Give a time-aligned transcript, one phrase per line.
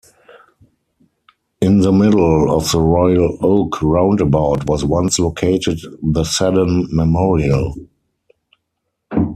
[1.61, 7.75] In the middle of the Royal Oak Roundabout was once located the Seddon Memorial.